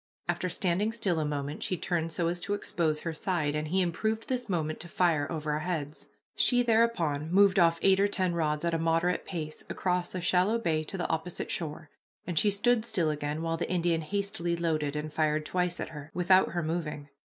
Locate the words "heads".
5.59-6.07